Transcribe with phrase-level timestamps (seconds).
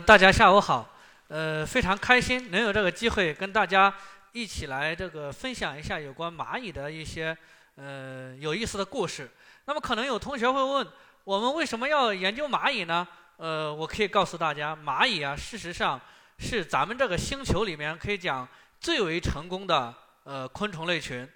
[0.00, 0.88] 大家下午好，
[1.28, 3.92] 呃，非常开心能有这个机会跟大家
[4.32, 7.36] 一起来这个分享一下有关蚂蚁的一些
[7.76, 9.30] 呃有意思的故事。
[9.66, 10.86] 那么可能有同学会问，
[11.24, 13.06] 我们为什么要研究蚂蚁呢？
[13.36, 16.00] 呃，我可以告诉大家，蚂蚁啊，事实上
[16.38, 18.48] 是咱们这个星球里面可以讲
[18.78, 19.94] 最为成功的
[20.24, 21.28] 呃昆虫类群。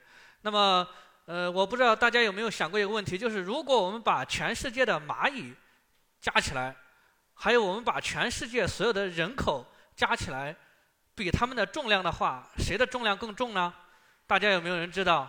[0.42, 0.86] 那么
[1.26, 5.53] 呃，我不知道大家有没有想过一个问题，就是如果我们把全世界的蚂蚁
[6.20, 6.75] 加起来。
[7.34, 10.54] 还有，我们把全世界所有的人口加起来，
[11.14, 13.72] 比他们的重量的话，谁的重量更重呢？
[14.26, 15.29] 大家有没有人知道？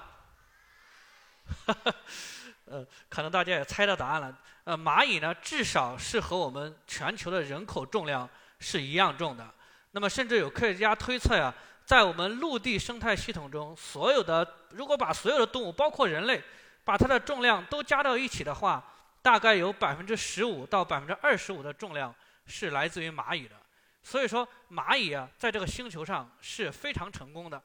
[2.66, 4.36] 呃，可能大家也猜到答案了。
[4.64, 8.28] 呃，蚂蚁呢，至少是和我们全球的人口重量
[8.60, 9.48] 是一样重的。
[9.92, 11.54] 那么，甚至有科学家推测呀，
[11.86, 16.42] 在我们陆地生态系统中，所有的如果把所有的动物，包括人类，
[16.84, 18.84] 把它的重量都加到一起的话。
[19.26, 22.14] 大概有百分之十五到百分之二十五的重量
[22.46, 23.56] 是来自于蚂蚁的，
[24.04, 27.60] 所以说蚂蚁啊，在这个星球上是非常成功的。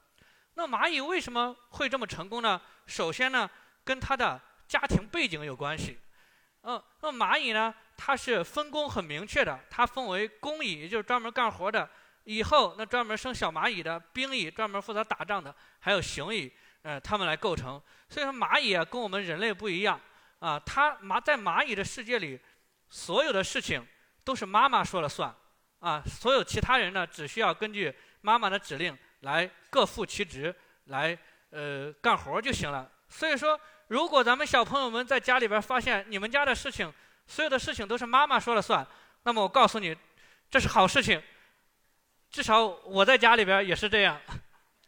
[0.55, 2.59] 那蚂蚁为什么会这么成功呢？
[2.87, 3.49] 首先呢，
[3.85, 5.99] 跟它的家庭背景有关系。
[6.63, 11.87] 嗯，那蚂蚁呢，它是分工很明确的，它分为工蚁，就是专门干活的；
[12.25, 16.51] 以后那专门生小蚂蚁的；兵蚁专门负责打仗的；还有雄蚁，
[16.81, 17.79] 呃，它们来构成。
[18.09, 20.01] 所以说蚂蚁啊，跟我们人类不一样。
[20.41, 22.41] 啊，它蚂在蚂蚁的世界里，
[22.89, 23.87] 所有的事情
[24.25, 25.35] 都是妈妈说了算，
[25.79, 30.55] 啊，所有其他人呢，只需要根据妈妈的指令来各负其职，
[30.87, 31.17] 来
[31.51, 32.91] 呃干活就行了。
[33.09, 36.93] 所以说，如果咱们小朋友们在家里边发现你们家的事情，
[37.27, 38.87] 所有的事情都是妈妈说了算，
[39.25, 39.97] 那么我告诉你，
[40.51, 41.23] 这是好事情，
[42.31, 44.19] 至少我在家里边也是这样，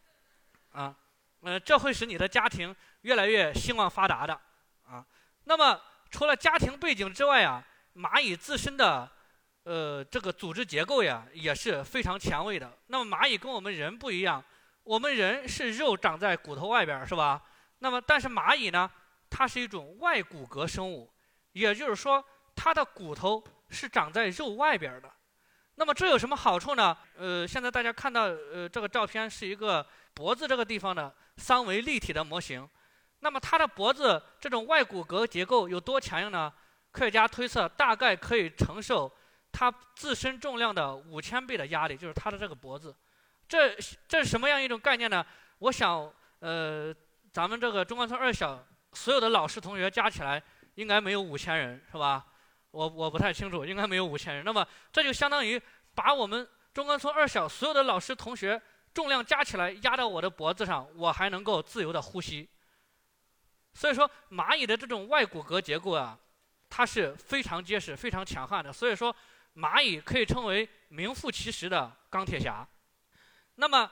[0.72, 0.96] 啊，
[1.42, 4.40] 呃，这会使你的家庭越来越兴旺发达的。
[5.44, 7.64] 那么，除了家庭背景之外啊，
[7.96, 9.10] 蚂蚁自身的，
[9.64, 12.78] 呃，这个组织结构呀，也是非常前卫的。
[12.86, 14.42] 那么，蚂蚁跟我们人不一样，
[14.84, 17.42] 我们人是肉长在骨头外边，是吧？
[17.78, 18.90] 那么，但是蚂蚁呢，
[19.28, 21.12] 它是一种外骨骼生物，
[21.52, 22.24] 也就是说，
[22.54, 25.12] 它的骨头是长在肉外边的。
[25.74, 26.96] 那么，这有什么好处呢？
[27.16, 29.84] 呃，现在大家看到，呃，这个照片是一个
[30.14, 32.68] 脖子这个地方的三维立体的模型。
[33.24, 36.52] 那么它的脖子这种外骨骼结构有多强硬呢？
[36.90, 39.10] 科学家推测大概可以承受
[39.52, 42.94] 它自身重量的五千倍的压力，就是它的这个脖子。
[43.48, 43.76] 这
[44.08, 45.24] 这是什么样一种概念呢？
[45.58, 46.92] 我想，呃，
[47.30, 48.62] 咱们这个中关村二小
[48.92, 50.42] 所有的老师同学加起来
[50.74, 52.26] 应该没有五千人，是吧？
[52.72, 54.44] 我我不太清楚，应该没有五千人。
[54.44, 55.60] 那么这就相当于
[55.94, 58.60] 把我们中关村二小所有的老师同学
[58.92, 62.48] 重量加起来压到我的脖子上，我还能够自由的呼吸。
[63.74, 66.18] 所以说，蚂蚁的这种外骨骼结构啊，
[66.68, 68.72] 它是非常结实、非常强悍的。
[68.72, 69.14] 所以说，
[69.56, 72.66] 蚂蚁可以称为名副其实的钢铁侠。
[73.54, 73.90] 那么，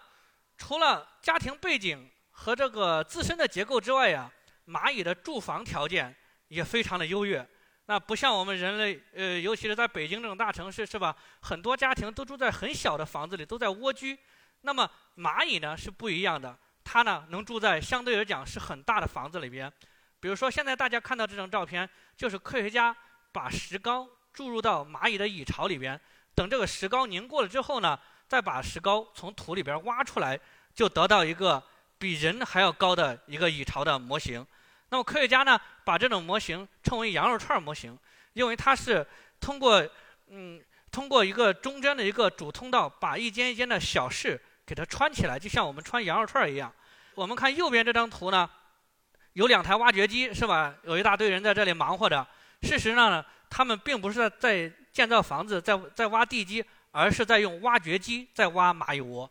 [0.58, 4.30] 除了家庭背景和这个自身的结构之外呀，
[4.66, 6.14] 蚂蚁的住房条件
[6.48, 7.46] 也非常的优越。
[7.86, 11.16] 那不像我们人类，呃，尤其是在北京这种大城市，是吧？
[11.40, 14.16] 很多家庭都住在很小的房子里，都在蜗居。
[14.60, 16.56] 那么，蚂蚁呢是不一样的。
[16.84, 19.72] 它呢，能住在相对来讲是很大的房子里边。
[20.18, 22.94] 比如说，现在大家看到这张照片，就是科学家
[23.32, 25.98] 把石膏注入到蚂蚁的蚁巢里边，
[26.34, 27.98] 等这个石膏凝固了之后呢，
[28.28, 30.38] 再把石膏从土里边挖出来，
[30.74, 31.62] 就得到一个
[31.98, 34.46] 比人还要高的一个蚁巢的模型。
[34.90, 37.96] 那么科学家呢，把这种模型称为羊肉串模型，
[38.32, 39.06] 因为它是
[39.40, 39.88] 通过
[40.28, 44.40] 嗯，通过一个中间的一个主通道，把一间一间的小室
[44.70, 46.72] 给它穿起来，就像我们穿羊肉串一样。
[47.16, 48.48] 我们看右边这张图呢，
[49.32, 50.72] 有两台挖掘机是吧？
[50.84, 52.24] 有一大堆人在这里忙活着。
[52.62, 59.28] 事实上呢，他们并不是在在建造房子，在在挖地基，而是在用挖掘机在挖蚂蚁窝。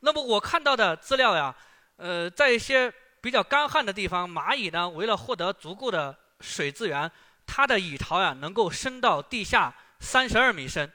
[0.00, 1.54] 那么我看到的资料呀，
[1.94, 7.08] 呃，在一些比较干旱的地方，蚂蚁呢为了获得足够的水资源，
[7.46, 10.92] 它的蚁巢呀能够深到地下三十二米深，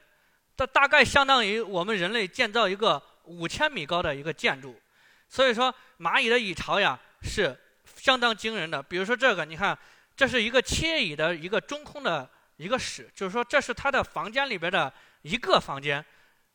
[0.56, 4.80] 这大概相当于我们人类建造一个五千米高的一个建筑。
[5.28, 7.56] 所以说，蚂蚁的蚁巢呀是
[7.96, 8.82] 相当惊人的。
[8.82, 9.76] 比如说这个，你看，
[10.16, 14.92] 这是一个切蚁的一个中空的一个室，就是说这是它的房间里边的
[15.22, 16.04] 一个房间。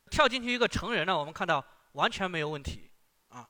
[0.09, 1.63] 跳进去一个成人呢，我们看到
[1.94, 2.89] 完全没有问题
[3.30, 3.48] 啊。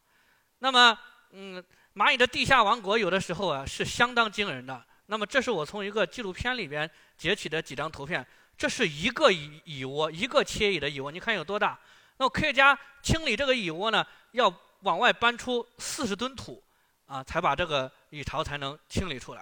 [0.59, 0.95] 那么，
[1.31, 1.63] 嗯，
[1.95, 4.86] 蚂蚁的地下王国有的时候啊是相当惊人的。
[5.07, 8.25] 那么，这是我从一个纪录片里边截取的几张图片。
[8.62, 11.80] 这是一个蚁蚁窝，一个切蚁的蚁窝，你看有多大？
[12.18, 14.54] 那科学家清理这个蚁窝呢，要。
[14.81, 16.60] 往外搬出四十吨土，
[17.06, 19.42] 啊，才把这个蚁巢才能清理出来，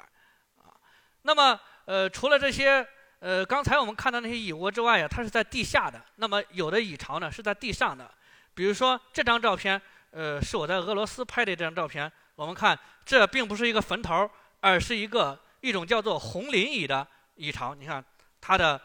[0.58, 0.76] 啊，
[1.22, 2.86] 那么呃，除了这些
[3.20, 6.04] 呃，刚才我们看到那些蚁窝之外呀，它是在地下的。
[6.18, 8.14] 那么有的蚁巢呢是在地上的。
[8.54, 9.82] 比如说这张照片，
[10.12, 12.12] 呃，是我在俄罗斯拍的这张照片。
[12.36, 14.30] 我们看，这并不是一个坟头，
[14.60, 17.74] 而是一个一种叫做红磷蚁的蚁巢。
[17.74, 18.04] 你看
[18.42, 18.82] 它的，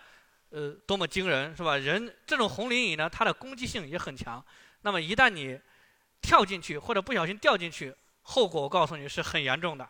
[0.51, 1.77] 呃，多么惊人，是吧？
[1.77, 4.45] 人这种红鳞蚁呢，它的攻击性也很强。
[4.83, 5.59] 那么一旦你
[6.21, 9.89] 跳进去或者不小心掉进去，后果我告诉你是很严重的。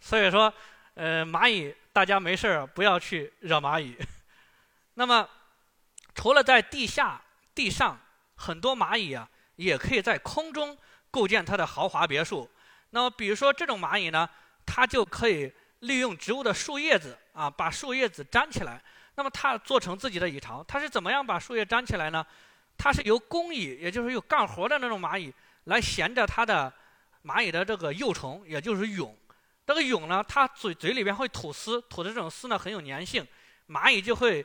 [0.00, 0.52] 所以说，
[0.94, 3.96] 呃，蚂蚁大家没事儿不要去惹蚂蚁。
[4.94, 5.28] 那么
[6.14, 7.20] 除了在地下、
[7.54, 7.98] 地上，
[8.36, 10.78] 很多蚂蚁啊，也可以在空中
[11.10, 12.48] 构建它的豪华别墅。
[12.90, 14.28] 那么，比如说这种蚂蚁呢，
[14.64, 18.80] 它就可以利用植物的树叶子啊，把树叶子粘起来。
[19.14, 20.62] 那么它做成自己的蚁巢。
[20.64, 22.24] 它是怎么样把树叶粘起来呢？
[22.76, 25.32] 它是由工蚁，也就是有干活的那种蚂蚁，
[25.64, 26.72] 来衔着它的
[27.24, 29.16] 蚂蚁的这个幼虫，也就是蛹。
[29.66, 33.26] 这个蛹呢，它嘴嘴里边会吐丝，吐的这种丝呢很有粘性，
[33.68, 34.44] 蚂蚁就会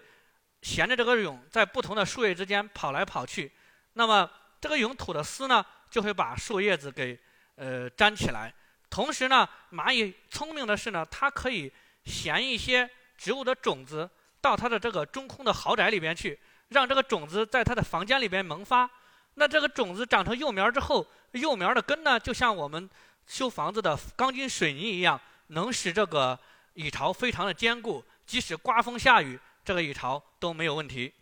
[0.62, 3.52] 衔着这个蛹在不同的树叶之间跑来跑去。
[3.94, 4.30] 那么
[4.62, 7.20] 这个蛹吐的丝呢，就会把树叶子给。
[7.62, 8.54] 呃，粘起来。
[8.90, 11.70] 同时呢，蚂蚁聪明的是呢，它可以
[12.06, 14.10] 衔一些植物的种子
[14.42, 16.40] 到它的这个中空的豪宅里边去，
[16.70, 18.90] 让这个种子在它的房间里边萌发。
[19.36, 22.90] 那这个种子长成幼苗之后，幼苗的根呢，就像我们
[23.26, 26.38] 修房子的钢筋水泥一样，能使这个
[26.74, 31.14] 蚁巢非常的坚固，即使刮风下雨，这个蚁巢都没有问题。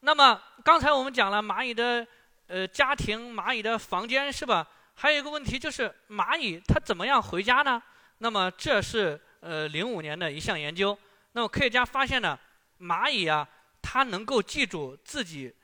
[0.00, 2.06] 那么刚才我们讲了蚂蚁的
[2.48, 4.66] 呃家庭，蚂蚁的房间是吧？
[4.94, 7.82] 还有一个问题就是蚂蚁它怎么样回家呢？
[8.18, 10.96] 那么这是呃零五年的一项研究。
[11.32, 12.38] 那么科学家发现呢，
[12.82, 13.48] 蚂蚁啊，
[13.80, 15.54] 它能够记住自己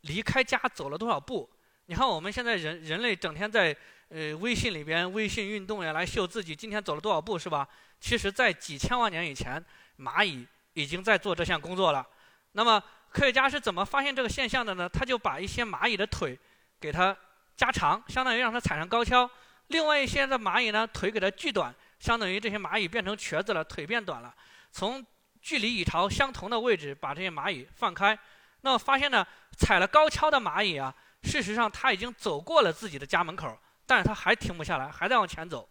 [0.00, 1.48] 离开家走了多少步。
[1.86, 3.76] 你看我们现在人人类整天在
[4.08, 7.68] 呃微信里边微信运动呀，来秀自己今天走了多少步，是吧？
[8.00, 9.64] 其实，在几千万年以前，
[9.98, 12.06] 蚂蚁已经在做这项工作了。
[12.52, 14.88] 那么科学家是怎么发现这个现象的呢？
[14.88, 16.38] 他就把一些蚂蚁的腿
[16.80, 17.16] 给它。
[17.54, 19.28] 加长，相当于让它踩上高跷；
[19.68, 24.34] 另外一些的蚂蚁呢，腿给它锯短，相当于这些蚂蚁变成瘸子了，腿变短了。
[24.72, 25.04] 从
[25.42, 28.18] 距离蚁巢相同的位置把这些蚂蚁放开，
[28.62, 29.26] 那么发现呢，
[29.58, 30.94] 踩了高跷的蚂蚁啊，
[31.24, 35.68] 事实上它已经走过了自己的家门口，但是它还停不下来，还在往前走。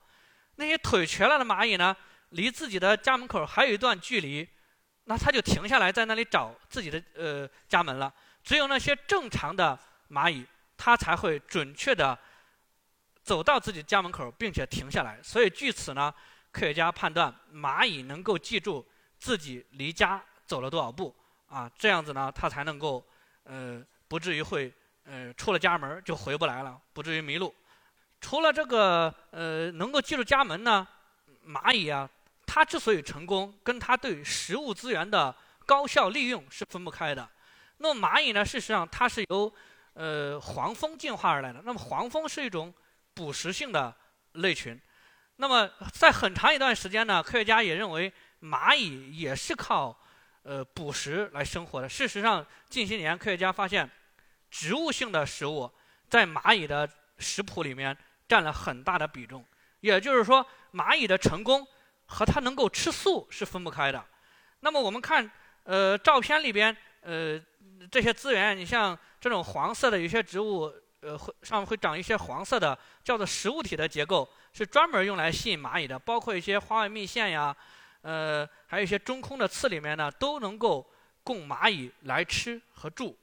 [0.57, 1.95] 那些腿瘸了的蚂蚁呢，
[2.29, 4.47] 离自己的家门口还有一段距离，
[5.05, 8.13] 那它就停下来在那里找自己的呃家门了。
[8.43, 9.79] 只有那些正常的
[10.09, 10.45] 蚂蚁。
[10.83, 12.17] 它才会准确的
[13.21, 15.21] 走到自己家门口，并且停下来。
[15.21, 16.11] 所以据此呢，
[16.51, 18.83] 科学家判断蚂蚁能够记住
[19.21, 21.15] 自己离家走了多少步
[21.47, 23.05] 啊，这样子呢，它才能够
[23.43, 24.73] 呃不至于会
[25.05, 27.53] 呃出了家门就回不来了，不至于迷路。
[28.19, 30.87] 除了这个呃能够记住家门呢，
[31.45, 32.09] 蚂蚁啊，
[32.47, 35.33] 它之所以成功，跟它对食物资源的
[35.67, 37.29] 高效利用是分不开的。
[37.77, 39.53] 那么蚂蚁呢，事实上它是由
[39.93, 41.61] 呃，黄蜂进化而来的。
[41.63, 42.73] 那么，黄蜂是一种
[43.13, 43.93] 捕食性的
[44.33, 44.79] 类群。
[45.35, 49.97] 那么，在很长一段时间呢，科学家也认为蚂蚁也是靠
[50.43, 51.87] 呃捕食来生活的。
[51.87, 53.89] 事实上，近些年科学家发现，
[54.49, 55.71] 植物性的食物
[56.09, 57.95] 在蚂蚁的食谱里面
[58.27, 59.45] 占了很大的比重。
[59.79, 61.65] 也就是说，蚂蚁的成功
[62.05, 64.03] 和它能够吃素是分不开的。
[64.59, 65.31] 那么，我们看
[65.63, 67.39] 呃照片里边呃
[67.89, 68.97] 这些资源，你像。
[69.21, 70.61] 这种黄色的有些植物，
[71.01, 75.99] 呃，会上面会长一些黄色的，叫做食物体的结构，是专门用来吸引蚂蚁的。
[75.99, 77.55] 包括一些花外蜜腺呀，
[78.01, 80.89] 呃，还有一些中空的刺里面呢，都能够
[81.23, 83.17] 供蚂蚁来吃和住。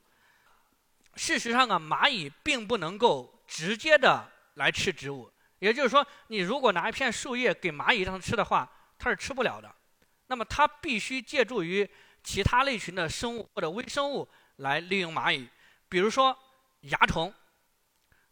[1.15, 9.75] 事实上啊，蚂蚁并不能够直接的来吃植物，也就是说，你如果拿一片树叶给蚂蚁让它吃的话，它是吃不了的。
[10.29, 11.89] 那么它必须借助于
[12.23, 15.49] 其他类群的生物或者微生物来利用蚂蚁。
[15.89, 16.37] 比如说
[16.83, 17.35] 蚜虫，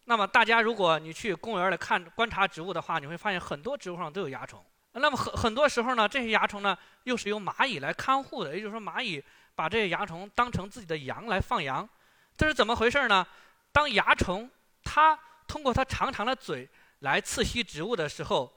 [0.05, 4.63] 那么大家如果你去公园里看观察植物的话，你会发现很多植物上都有蚜虫。
[4.99, 9.23] 那么很很多时候呢，这些蚜虫呢又是由蚂蚁来看护的，也就是说蚂蚁
[9.55, 11.87] 把这些蚜虫当成自己的羊来放羊。
[12.35, 13.25] 这是怎么回事呢？
[13.71, 14.49] 当蚜虫
[14.83, 16.67] 它通过它长长的嘴
[16.99, 18.55] 来刺吸植物的时候，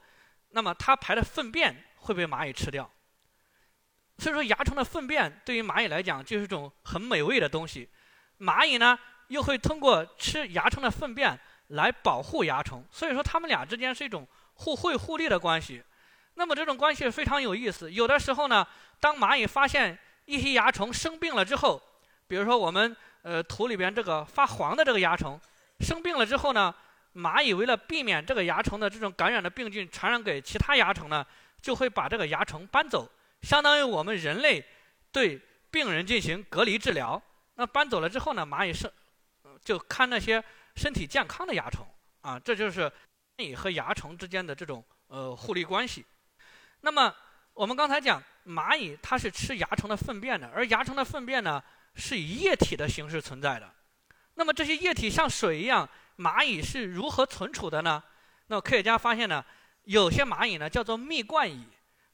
[0.49, 2.89] 那么它排的粪便会被蚂蚁吃掉。
[4.17, 7.89] 所以说蚜虫的粪便对于蚂蚁来讲就是一种很美味的东西。
[8.39, 15.83] 蚂蚁呢，又会通过吃蚜虫的粪便来保护蚜虫，所以说它们俩之间是一种互惠互利的关系。
[16.35, 17.91] 那么这种关系非常有意思。
[17.91, 18.65] 有的时候呢，
[18.99, 21.81] 当蚂蚁发现一些蚜虫生病了之后，
[22.27, 25.39] 比如说我们呃土里边这个发黄的这个蚜虫
[25.81, 26.73] 生病了之后呢，
[27.15, 31.25] 蚂蚁为了避免这个蚜虫的这种感染的病菌传染给其他蚜虫呢，
[31.61, 33.09] 就会把这个蚜虫搬走，
[33.41, 34.63] 相当于我们人类
[35.11, 37.21] 对病人进行隔离治疗。
[37.55, 38.91] 那搬走了之后呢，蚂蚁是
[39.63, 40.43] 就看那些
[40.75, 41.85] 身体健康的蚜虫
[42.21, 42.89] 啊，这就是
[43.37, 46.05] 蚂蚁和蚜虫之间的这种呃互利关系。
[46.81, 47.13] 那么
[47.53, 51.61] 我们刚才讲，蚂蚁它是吃蚜虫的粪便的，而蚜虫的粪便呢
[51.95, 53.71] 是以液体的形式存在的。
[54.35, 58.01] 那么这些液体像水一样，蚂蚁是如何存储的呢？
[58.47, 59.43] 那科学家发现呢，
[59.83, 61.65] 有些蚂蚁呢叫做蜜罐蚁，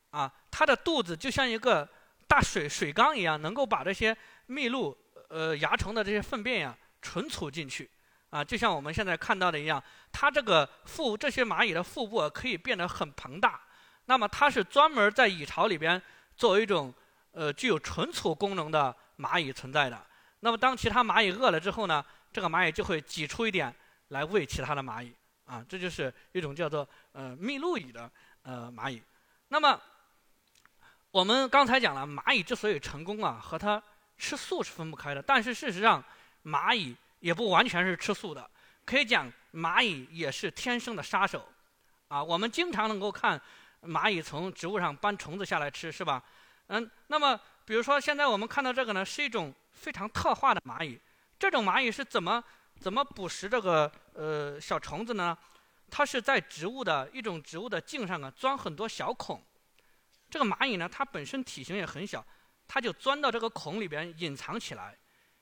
[0.10, 1.88] 啊，它的肚子就像一个
[2.28, 4.16] 大水水缸一样，能够把这些
[4.48, 4.98] 蜜露、
[5.30, 7.90] 呃蚜虫的这些粪便呀存储进去，
[8.32, 9.82] 啊，就像我们现在看到的一样，
[10.12, 13.62] 它这个腹这些蚂蚁的腹部可以变得很庞大。
[14.10, 16.02] 那么它是专门在蚁巢里边
[16.38, 16.94] 作为一种
[17.34, 20.02] 呃具有存储功能的蚂蚁存在的。
[20.40, 23.74] 那么当其他蚂蚁饿了之后呢，这个蚂蚁就会挤出一点
[24.08, 25.14] 来喂其他的蚂蚁
[25.46, 28.10] 啊，这就是一种叫做呃蜜露蚁的
[28.44, 29.04] 呃蚂蚁。
[29.50, 29.78] 那么
[31.12, 33.82] 我们刚才讲了，蚂蚁之所以成功啊，和它
[34.18, 35.22] 吃素是分不开的。
[35.22, 36.02] 但是事实上，
[36.46, 38.50] 蚂蚁也不完全是吃素的，
[38.86, 41.46] 可以讲蚂蚁也是天生的杀手
[42.08, 42.24] 啊。
[42.24, 43.42] 我们经常能够看。
[43.82, 46.24] 蚂蚁从植物上搬虫子下来吃，是吧？
[46.68, 51.00] 嗯，那么比如说现在我们看到这个呢，是一种非常特化的蚂蚁。
[51.40, 52.44] 这种蚂蚁是怎么
[52.80, 55.38] 怎么捕食这个呃小虫子呢？
[55.90, 59.42] 它是在植物的一种植物的茎上啊钻很多小孔。
[60.30, 62.26] 这个蚂蚁呢，它本身体型也很小，
[62.68, 64.98] 它就钻到这个孔里边隐藏起来。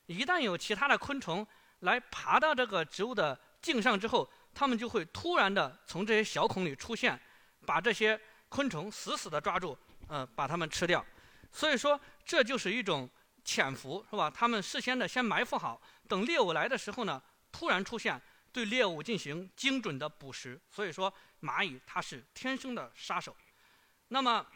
[0.06, 1.44] 一旦有其他的昆虫
[1.80, 7.20] 来爬到这个植物的茎上之后，它们就会突然的从这些小孔里出现。
[7.66, 8.18] 把这些
[8.48, 9.76] 昆虫死死地抓住，
[10.08, 11.04] 嗯，把它们吃掉。
[11.52, 13.10] 所以说，这就是一种
[13.44, 14.30] 潜伏，是吧？
[14.30, 17.20] 它们事先的先埋伏好，等猎物来的时候呢，
[17.50, 18.20] 突然出现，
[18.52, 20.60] 对猎物进行精准的捕食。
[20.70, 23.36] 所以说，蚂蚁它是天生的杀手。
[24.08, 24.46] 那么，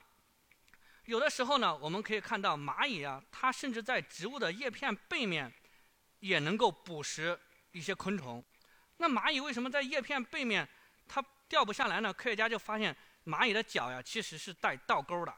[1.07, 5.53] 有的时候呢，我们可以看到蚂蚁啊，它甚至在植物的叶片背面
[6.21, 7.39] 也能够捕食
[7.73, 8.45] 一些昆虫。
[8.99, 10.69] 那蚂蚁为什么在叶片背面？
[11.51, 15.35] 掉不下来呢，科学家就发现蚂蚁的脚呀其实是带倒钩的，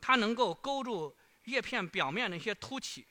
[0.00, 3.06] 它能够勾住叶片表面的一些凸起，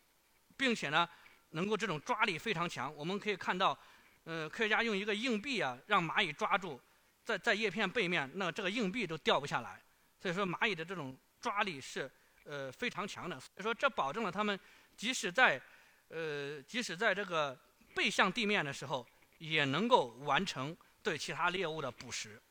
[0.57, 1.07] 并且呢，
[1.51, 2.93] 能够这种抓力非常强。
[2.95, 3.77] 我们可以看到，
[4.23, 6.81] 呃，科学家用一个硬币啊，让蚂蚁抓住，
[7.23, 9.79] 在在叶片背面，那这个硬币都掉不下来。
[10.19, 12.11] 所以说，蚂蚁的这种抓力是
[12.45, 13.39] 呃非常强的。
[13.39, 14.59] 所以说，这保证了它们
[14.97, 15.61] 即使在
[16.07, 17.55] 呃即使在这个
[17.93, 19.05] 背向地面的时候，
[19.37, 20.75] 也能够完成。
[21.03, 22.41] 对其他猎物的捕食，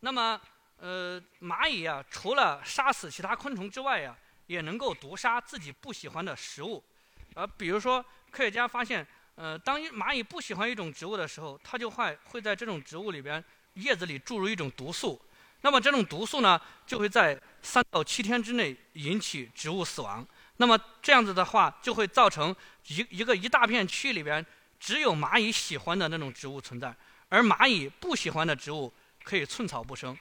[0.00, 0.38] 那么，
[0.78, 4.14] 呃，蚂蚁啊，除了杀死其他昆虫之外呀，
[4.48, 6.82] 也能够毒杀自己不喜欢的食物。
[7.34, 13.42] 呃，比如说，科学家发现，呃，当蚂蚁不喜欢一种植物的时候，它就会会在这种植物里边
[13.74, 15.20] 叶子里注入一种毒素。
[15.62, 20.26] 那么这种毒素呢，就会在三到七天之内引起植物死亡。
[20.58, 22.54] 那么这样子的话，就会造成
[22.88, 24.44] 一一个一大片区域里边
[24.78, 26.94] 只有蚂蚁喜欢的那种植物存在。
[27.28, 30.16] 而蚂蚁不喜欢的植物可以寸草不生，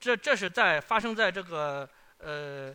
[0.00, 2.74] 这这是在发生在这个呃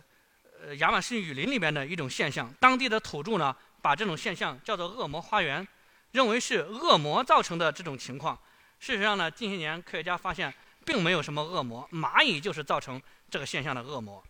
[0.62, 2.52] 呃亚马逊雨林里面的一种现象。
[2.60, 5.66] 当地的土著呢，把这种现象叫做“恶魔花园”，
[6.12, 8.38] 认为是恶魔造成的这种情况。
[8.78, 10.52] 事实上呢，近些年科学家发现，
[10.84, 14.22] 并没有什么恶魔，蚂蚁就是造成这个现象的恶魔。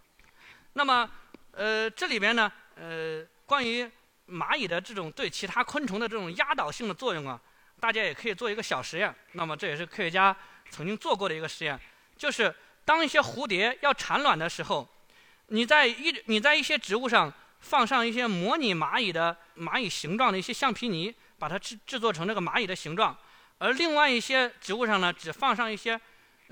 [0.73, 1.11] 那么，
[1.53, 3.89] 呃，这里边呢，呃，关于
[4.29, 7.41] 蚂蚁的这种对其他昆虫的这种压倒性的作用啊。
[7.81, 10.37] 大家也可以做一个小实验，那么这也是科学家
[10.69, 11.81] 曾经做过的一个实验，
[12.17, 14.89] 就是当一些蝴蝶要产卵的时候，
[15.47, 23.17] 你在一你在一些植物上放上一些模拟蚂蚁的蚂蚁形状的一些橡皮泥，把它制制作成这个蚂蚁的形状，
[23.59, 26.01] 而另外一些植物上呢，只放上一些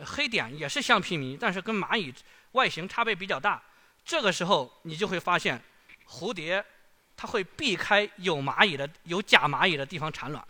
[0.04, 2.12] 黑点，也是橡皮泥，但是跟蚂蚁
[2.52, 3.62] 外形差别比较大。
[4.04, 5.62] 这个时候你就会发现，
[6.06, 6.64] 蝴蝶
[7.16, 10.42] 它会避开有蚂蚁的有假蚂蚁的地方产卵。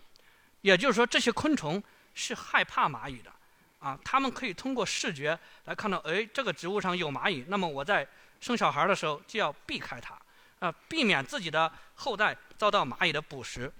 [0.61, 1.81] 也就是说，这些昆虫
[2.13, 3.31] 是害怕蚂蚁的，
[3.79, 8.05] 啊，它们可以通过视觉来看到，哎，这个植物上有蚂蚁，那么我在
[8.41, 10.19] 生小孩的时候就要避开它，
[10.59, 13.71] 啊，避免自己的后代遭到蚂蚁的捕食。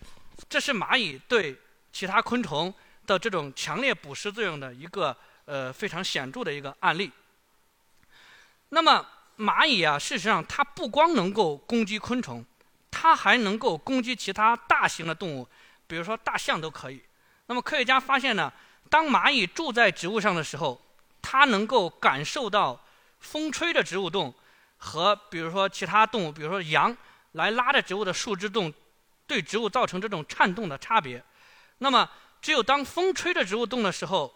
[0.47, 1.57] 这是蚂蚁对
[1.91, 2.73] 其他昆虫
[3.05, 7.11] 的这种强烈捕食作用的一个呃非常显著的一个案例。
[8.69, 9.05] 那么
[9.37, 12.45] 蚂蚁啊，事实上它不光能够攻击昆虫，
[12.89, 15.45] 它还能够攻击其他大型的动物。
[15.89, 17.03] 比如说大象都可以。
[17.47, 18.53] 那么科学家发现呢，
[18.91, 20.79] 当蚂蚁住在植物上的时候，
[21.19, 22.79] 它能够感受到
[23.19, 24.31] 风吹着植物动，
[24.77, 26.95] 和比如说其他动物，比如说羊
[27.31, 28.71] 来拉着植物的树枝动，
[29.25, 31.23] 对植物造成这种颤动的差别。
[31.79, 32.07] 那么
[32.39, 34.31] 只有当风吹着植物动的时候，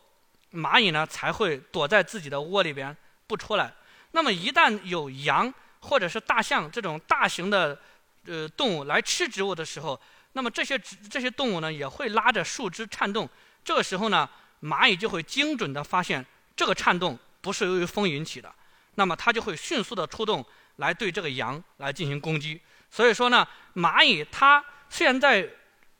[0.51, 3.71] 蚂蚁呢才会躲在自己的窝里边不出来。
[4.11, 7.79] 那么一旦有羊或者是大象这种大型的
[8.25, 9.99] 呃动物来吃植物的时候，
[10.33, 10.77] 那么这些
[11.09, 13.29] 这些动物呢也会拉着树枝颤动。
[13.63, 14.29] 这个时候呢，
[14.61, 16.25] 蚂蚁就会精准的发现
[16.55, 18.53] 这个颤动不是由于风引起的，
[18.95, 20.45] 那么它就会迅速的出动
[20.77, 22.59] 来对这个羊来进行攻击。
[22.89, 25.49] 所以说呢，蚂蚁它虽然在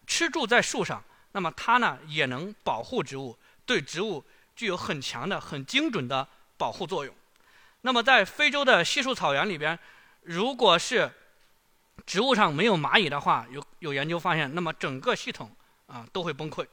[0.05, 4.23] 吃住在树上，那么它呢也能保护植物，对植物
[4.55, 7.15] 具有很强的、很精准的保护作用。
[7.81, 9.77] 那么在非洲的稀树草原里边，
[10.21, 11.11] 如果是
[12.05, 15.55] 植物上没有蚂蚁的话，有有研究发现，那么整个系统
[15.87, 16.65] 啊都会崩溃。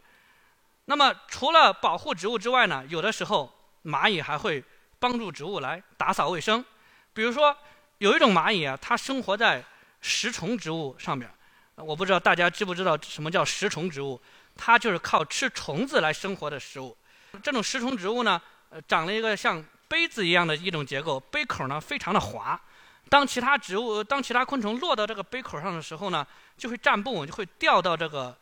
[0.87, 3.53] 那么除了保护植物之外呢，有的时候
[3.85, 4.63] 蚂蚁还会
[4.99, 6.65] 帮助植物来打扫卫生。
[7.13, 7.57] 比如说
[7.99, 9.65] 有一种蚂蚁啊，它生活在
[10.01, 11.31] 食虫植物上面。
[11.77, 14.21] 我不知道大家知不知道什么叫食虫植物？
[14.57, 16.97] 它就是靠吃虫子来生活的食物。
[17.43, 18.41] 这种食虫植物呢，
[18.87, 19.65] 长了一个像。
[19.91, 22.61] 杯子一样的一种结构，杯口呢非常的滑。
[23.11, 26.27] 当其他植物、当其他昆虫落到这个杯口上的时候呢，
[26.57, 28.35] 就会站不稳，就会掉到这个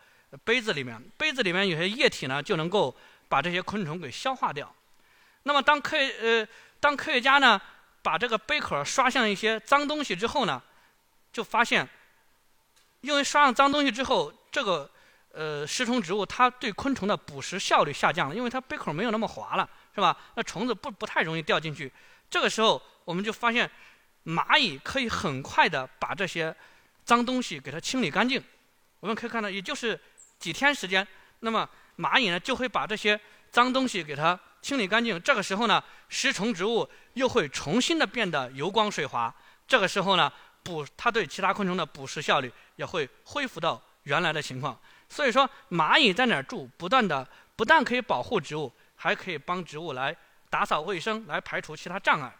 [0.44, 1.02] 杯子里面。
[1.16, 2.94] 杯子里面有些液体呢，就能够
[3.28, 4.72] 把这些昆虫给消化掉。
[5.42, 6.46] 那么当科呃
[6.78, 7.60] 当科学家呢
[8.02, 10.62] 把这个杯口刷上一些脏东西之后呢，
[11.32, 11.88] 就发现，
[13.00, 14.88] 因为刷上脏东西之后，这个
[15.32, 19.68] 呃食虫植物它对昆虫的捕食效率下降了，因为它杯口没有那么滑了。
[19.94, 20.16] 是吧？
[20.36, 21.92] 那虫子不不太容易掉进去。
[22.30, 23.68] 这个时候，我们就发现，
[24.28, 26.54] 蚂蚁可以很快的把这些
[27.02, 28.42] 脏东西给它清理干净。
[29.00, 29.98] 我们可以看到，也就是
[30.38, 31.06] 几天时间，
[31.40, 31.66] 那么
[31.96, 33.18] 蚂蚁呢就会把这些
[33.50, 35.18] 脏东西给它清理干净。
[35.22, 39.34] 这个时候呢，食虫植物又会重新的变得油光水滑。
[39.66, 40.30] 这个时候呢，
[40.62, 44.78] 捕它对其他昆虫的捕食效率也会恢复到原来的情况。
[45.08, 48.72] 所以说，蚂蚁在哪儿住，不断的不但可以保护植物。
[49.00, 50.12] 还可以帮植物来
[50.50, 52.34] 打扫卫生，来排除其他障碍。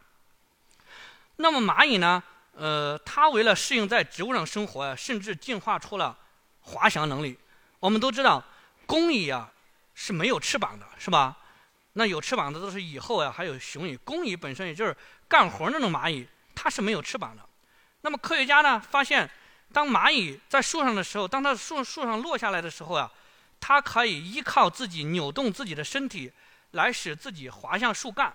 [1.39, 2.23] 那么蚂蚁呢？
[2.53, 6.17] 呃，它为了适应在植物上生活呀，甚至进化出了
[6.61, 7.39] 滑翔能力。
[7.81, 8.45] 我们都知道，
[8.87, 9.51] 公蚁啊
[9.95, 11.37] 是没有翅膀的，是吧？
[11.95, 13.97] 那有翅膀的都是蚁后呀，还有雄蚁。
[13.99, 14.97] 公蚁本身也就是
[15.27, 17.43] 干活那种蚂蚁，它是没有翅膀的。
[18.03, 19.29] 那么科学家呢发现，
[19.73, 23.11] 当蚂蚁在树上的时候，当它树树上落下来的时候呀，
[23.61, 26.33] 它可以依靠自己扭动自己的身体。
[26.73, 28.31] 来使自己滑向树干，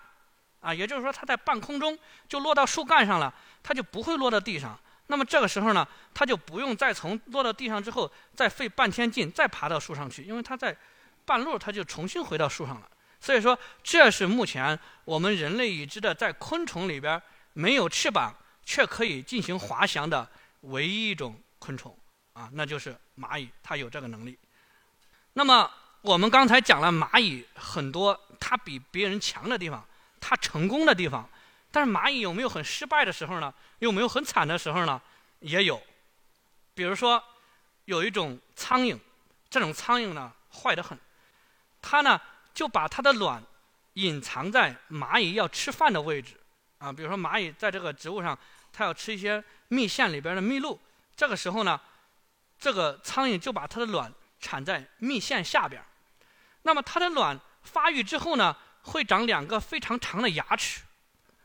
[0.64, 1.96] 啊，也就是说，它在半空中
[2.28, 4.80] 就落到树干上了，它就不会落到地上。
[5.08, 10.76] 那么这个时候呢，它就不用再从落到地上之后再费半天劲再爬到树上去，因为它在
[11.26, 12.90] 半路它就重新回到树上了。
[13.20, 17.22] 所以说，这是目前我们人类已知的在昆虫里边
[17.52, 18.34] 没有翅膀
[18.66, 20.28] 却可以进行滑翔的
[20.62, 21.96] 唯一一种昆虫
[22.32, 24.40] 啊，那就是蚂蚁，它有这个能力。
[25.34, 25.70] 那么。
[26.04, 29.82] 我们刚才讲了蚂蚁很多它比别人强的地方，
[30.26, 31.30] 它成功的地方，
[31.70, 33.54] 但是蚂蚁有没有很失败的时候呢？
[33.80, 35.02] 有没有很惨的时候呢？
[35.42, 35.84] 也有。
[36.74, 37.22] 比如说，
[37.84, 38.98] 有一种苍蝇，
[39.50, 40.98] 这种苍蝇呢坏得很，
[41.82, 42.20] 它呢
[42.54, 43.44] 就把它的卵
[43.96, 46.40] 隐藏在蚂蚁要吃饭的位置
[46.78, 46.94] 啊。
[46.94, 48.38] 比如说蚂蚁在这个植物上，
[48.72, 50.80] 它要吃一些蜜腺里边的蜜露，
[51.18, 51.80] 这个时候呢，
[52.58, 54.10] 这个苍蝇就把它的卵
[54.40, 55.84] 产在蜜腺下边。
[56.62, 60.82] 那么它的卵发育之后呢，会长两个非常长的牙齿。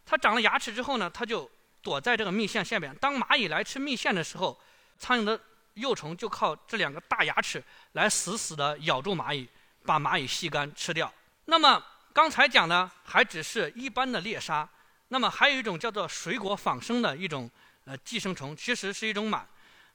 [0.04, 1.50] 它长了牙齿之后呢，它就
[1.82, 2.94] 躲在这个蜜腺下边。
[2.96, 4.58] 当蚂蚁来吃蜜腺的时候，
[4.98, 5.40] 苍蝇的
[5.74, 9.48] 幼虫就靠这两个大牙齿来死死地咬住蚂蚁，
[9.84, 11.12] 把蚂蚁吸干吃掉。
[11.46, 14.68] 那么刚才讲的还只是一般的猎杀，
[15.08, 17.50] 那么还有一种叫做水果仿生的一种
[17.84, 19.42] 呃寄生虫，其实是一种螨。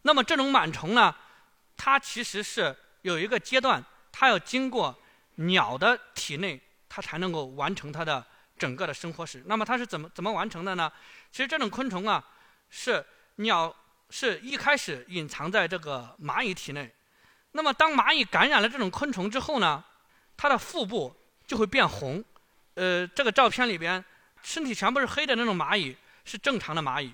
[0.04, 1.16] 那么这种螨虫呢，
[1.78, 4.98] 它其实是有一个阶段，它要经过。
[5.38, 6.62] 鸟的体内，
[6.96, 8.24] 它才能够完成它的
[8.56, 9.42] 整个的生活史。
[9.48, 10.92] 那么它是怎么怎么完成的呢？
[11.32, 12.24] 其实这种昆虫啊，
[12.70, 13.04] 是
[13.38, 13.76] 鸟
[14.12, 16.94] 是一开始隐藏在这个蚂蚁体内。
[17.54, 19.84] 那么当蚂蚁感染了这种昆虫之后呢，
[20.38, 21.16] 它的腹部
[21.48, 22.24] 就会变红。
[22.76, 24.06] 呃，这个照片里边，
[24.44, 27.12] 身体全部是黑的那种蚂蚁是正常的蚂蚁。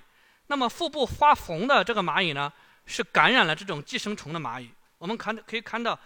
[0.48, 2.52] 那么腹部发红的这个蚂蚁呢，
[2.84, 4.70] 是感染了这种寄生虫的蚂蚁。
[4.98, 5.98] 我们看可以看到。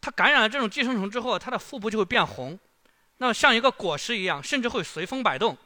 [0.00, 2.56] 它感染了这种寄生虫之后，它的腹部就会变红，
[3.18, 5.56] 那么像一个果实一样，甚至会随风摆动。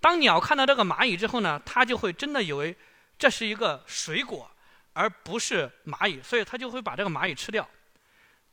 [0.00, 2.74] 当鸟看到这个蚂蚁之后呢，它就会真的以为
[3.18, 4.50] 这是一个水果，
[4.92, 7.68] 而不是蚂蚁，所以它就会把这个蚂蚁吃掉。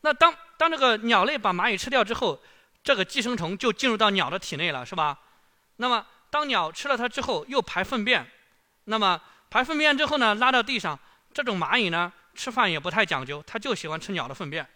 [0.02, 2.42] 那当当这个鸟类把蚂蚁吃掉之后，
[2.84, 5.20] 这个寄生虫就进入到鸟的体内了，是吧？
[5.78, 8.26] 那么当鸟吃了它之后，又排粪便，
[8.86, 10.98] 那么排粪便之后呢，拉到地上，
[11.34, 14.68] 这种蚂蚁呢，吃饭也不太讲究，它就喜欢吃鸟的粪便。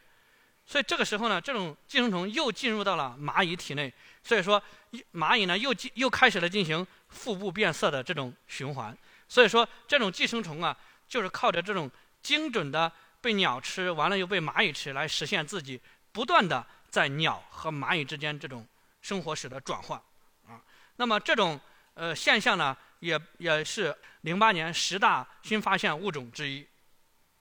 [0.71, 4.63] 所以这个时候呢，这种寄生虫又进入到了蚂蚁体内，所以说
[5.11, 8.97] 蚂蚁呢又进又开始了进行腹部变色的这种循环。
[9.27, 10.73] 所以说这种寄生虫啊，
[11.09, 11.91] 就是靠着这种
[12.23, 15.77] 精准的被鸟吃完了又被蚂蚁吃来实现自己
[16.13, 18.65] 不断的在鸟和蚂蚁之间这种
[19.01, 19.99] 生活史的转换
[20.47, 20.55] 啊。
[20.95, 21.59] 那么这种
[21.95, 26.65] 呃现象呢，也也是零八年十大新发现物种之一。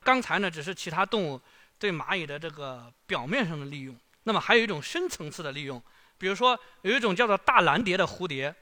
[0.03, 1.41] 刚才呢只是其他动物
[1.81, 5.83] 对蚂蚁的这个表面上的利用，那么还有一种深层次的利用，
[6.19, 8.55] 比如说有一种叫做大蓝蝶的蝴蝶，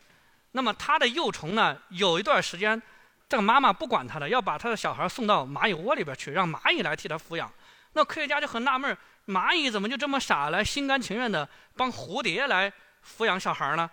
[0.53, 2.81] 那么它的幼虫呢有一段时间。
[3.29, 7.53] 这个妈妈不管它了，要把它的小孩送到蚂蚁窝里边去，让蚂蚁来替它抚养。
[7.93, 12.73] 那科学家就很纳闷蚂蚁怎么就这么傻，来心甘情愿的帮蝴蝶来
[13.05, 13.91] 抚养小孩呢？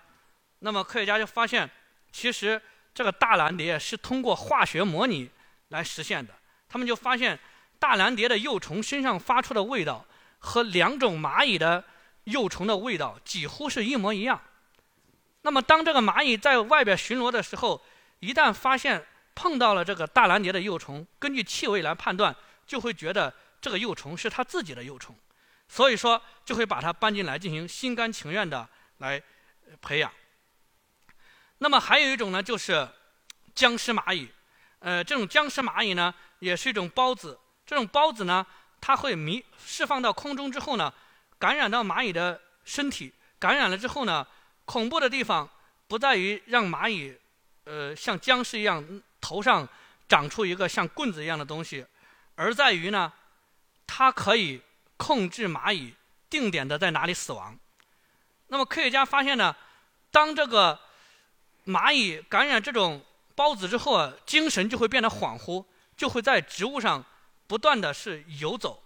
[0.60, 1.70] 那么科学家就发现，
[2.14, 2.62] 其实
[2.94, 5.30] 这个大蓝蝶是通过化学模拟
[5.68, 6.34] 来实现的。
[6.70, 7.38] 他们就发现，
[7.86, 10.04] 大蓝蝶的幼虫身上发出的味道
[10.40, 11.84] 和两种蚂蚁的
[12.24, 14.42] 幼虫的味道几乎是一模一样。
[15.44, 17.80] 那么当这个蚂蚁在外边巡逻的时候，
[18.22, 25.16] 一旦发现碰到了这个大蓝蝶的幼虫，根据气味来判断，就会觉得这个幼虫是它自己的幼虫，
[25.68, 28.68] 所以说就会把它搬进来进行心甘情愿的
[28.98, 29.22] 来
[29.80, 30.12] 培养。
[31.60, 32.90] 那么还有一种呢，就是
[33.54, 34.28] 僵尸蚂蚁，
[34.80, 38.46] 呃，这种僵尸蚂蚁呢也是一种孢子，这种孢子呢
[38.80, 40.94] 它会弥释放到空中之后呢，
[41.40, 44.26] 感染到蚂蚁的身体，感染了之后呢，
[44.66, 45.50] 恐怖的地方
[45.88, 47.18] 不在于让蚂蚁
[47.64, 49.02] 呃像僵尸一样。
[49.22, 49.68] 头上
[50.08, 51.84] 长出一个像棍子一样的东西，
[52.36, 53.12] 而在于呢，
[53.88, 54.62] 它可以
[54.98, 55.96] 控制蚂蚁
[56.30, 57.58] 定点的在哪里死亡。
[58.50, 59.56] 那么科学家发现呢，
[60.12, 60.80] 当这个
[61.66, 63.04] 蚂蚁感染这种
[63.36, 65.66] 孢子之后啊，精神就会变得恍惚，
[65.98, 67.04] 就会在植物上
[67.48, 68.82] 不断的是游走。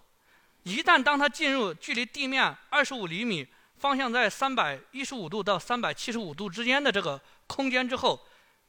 [0.63, 8.19] 一旦当它进入距离地面二十五厘米、方向在三百一十五度到三百七十五度之间的这个空间之后，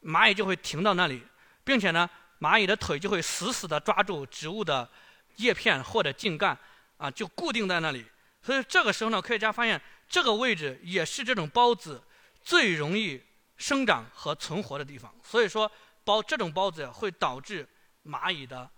[0.02, 1.22] 蚂蚁就会停到那里。
[1.62, 2.08] 并且呢，
[2.40, 4.88] 蚂蚁的腿就会死死地抓住植物的
[5.36, 6.56] 叶片或者茎干，
[6.96, 8.04] 啊，就固定在那里。
[8.42, 12.02] 所以这个时候呢，科学家发现这个位置也是这种孢子
[12.42, 13.22] 最容易
[13.56, 15.14] 生长和存活的地方。
[15.22, 15.70] 所以说，
[16.04, 17.68] 孢这种孢子会导致
[18.06, 18.68] 蚂蚁的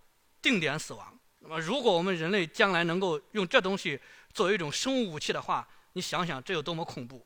[0.43, 1.19] 定点死亡。
[1.39, 3.99] 那么，如果我们人类将来能够用这东西
[4.35, 7.25] 作为一种生物武器的话，你想想这有多么恐怖。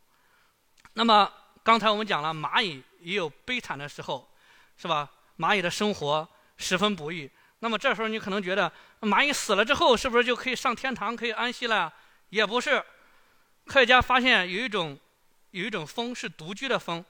[0.92, 1.30] 那么，
[1.62, 4.30] 刚才我们讲了，蚂蚁也有悲惨的时候，
[4.76, 5.10] 是吧？
[5.38, 7.30] 蚂蚁的生活十分不易。
[7.58, 11.92] 那么这时候你可能觉得，蚂蚁死了之后是不是就可以上天堂、可以安息了？
[12.30, 12.84] 也不是。
[13.66, 14.98] 科学家发现有一种
[15.50, 17.04] 有一种蜂是独居的蜂，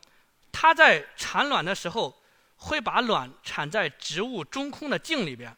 [0.51, 2.23] 它在产卵的时候
[2.57, 5.55] 会把卵产在植物中空的茎里边，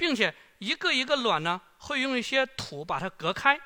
[0.00, 3.60] 并且一个一个卵呢会用一些土把它隔开，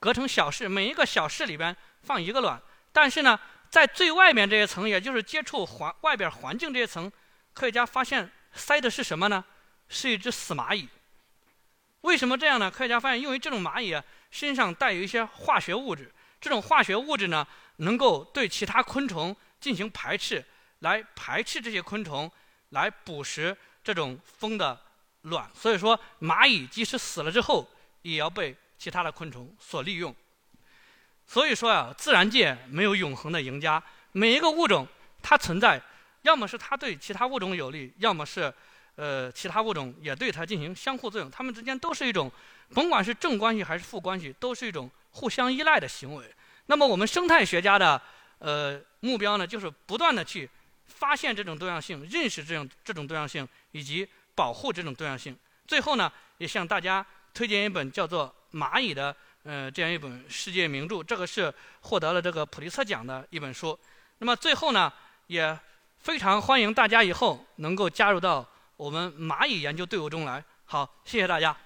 [0.00, 2.58] 隔成小室，每一个小室里边放一个卵。
[2.90, 7.12] 但是呢，在最外面这一层，也就是接触环外边环境这一层。
[7.52, 9.44] 科学家发现塞的是什么呢？
[9.90, 10.88] 是一只死蚂蚁。
[12.00, 12.70] 为什么这样呢？
[12.70, 13.94] 科学家发现，因为这种蚂蚁，
[14.30, 20.42] 身上带有一些化学物质，这种化学物质呢，能够对其他昆虫进行排斥，
[20.78, 22.30] 来排斥这些昆虫，
[22.70, 24.80] 来捕食这种蜂的
[25.24, 25.46] 卵。
[25.54, 27.68] 所以说，蚂蚁即使死了之后，
[28.00, 30.14] 也要被其他的昆虫所利用。
[31.26, 33.82] 所以说啊，自然界没有永恒的赢家，
[34.12, 34.86] 每一个物种
[35.22, 35.80] 它存在。
[36.22, 38.52] 要么是它对其他物种有利，要么是，
[38.96, 41.30] 呃，其他物种也对它进行相互作用。
[41.30, 42.32] 它们之间都是一种，
[42.72, 46.24] 甭管是正关系还是负关系，都是一种互相依赖的行为。
[46.64, 48.00] 那么我们生态学家的，
[48.38, 50.48] 呃，目标呢，就是不断的去
[50.86, 55.36] 发现这种多样性，认识这种这种多样性，以及保护这种多样性。
[55.66, 61.02] 最后呢，也向大家推荐一本叫做《蚂蚁》的，呃，这样一本世界名著。
[61.02, 63.78] 这个是获得了这个普利策奖的一本书。
[64.18, 64.92] 那么最后呢，
[65.26, 65.58] 也。
[66.04, 70.44] 非常欢迎大家以后能够加入到我们蚂蚁研究队伍中来。
[70.66, 71.56] 好，谢谢大家。